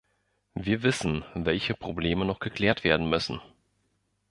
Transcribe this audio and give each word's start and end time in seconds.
Wir 0.55 0.81
wissen, 0.81 1.23
welche 1.35 1.75
Probleme 1.75 2.25
noch 2.25 2.39
geklärt 2.39 2.83
werden 2.83 3.07
müssen. 3.07 3.39